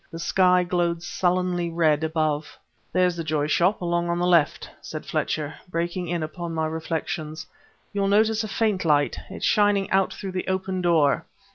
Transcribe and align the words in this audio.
The 0.11 0.17
sky 0.17 0.63
glowed 0.63 1.03
sullenly 1.03 1.69
red 1.69 2.03
above. 2.03 2.57
"There's 2.91 3.15
the 3.17 3.23
Joy 3.23 3.45
Shop, 3.45 3.81
along 3.81 4.09
on 4.09 4.17
the 4.17 4.25
left," 4.25 4.67
said 4.81 5.05
Fletcher, 5.05 5.53
breaking 5.69 6.07
in 6.07 6.23
upon 6.23 6.55
my 6.55 6.65
reflections. 6.65 7.45
"You'll 7.93 8.07
notice 8.07 8.43
a 8.43 8.47
faint 8.47 8.83
light; 8.83 9.19
it's 9.29 9.45
shining 9.45 9.91
out 9.91 10.11
through 10.11 10.31
the 10.31 10.47
open 10.47 10.81
door. 10.81 11.27